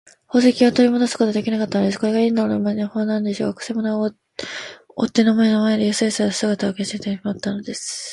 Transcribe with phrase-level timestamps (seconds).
[0.29, 1.99] 宝石をとりもどすこともできなかったのです。
[1.99, 3.59] これがインド人の魔法なのでしょうか。
[3.59, 4.11] くせ者は
[4.95, 8.09] 追っ手の目の前で、やすやすと姿を消してしまったのです。